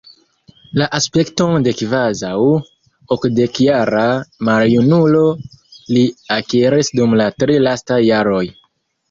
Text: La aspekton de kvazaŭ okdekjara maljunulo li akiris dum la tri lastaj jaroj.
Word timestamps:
La 0.81 0.85
aspekton 0.99 1.65
de 1.67 1.73
kvazaŭ 1.81 2.31
okdekjara 3.17 4.07
maljunulo 4.49 5.23
li 5.93 6.07
akiris 6.39 6.91
dum 7.03 7.15
la 7.23 7.31
tri 7.45 7.61
lastaj 7.69 8.01
jaroj. 8.09 8.43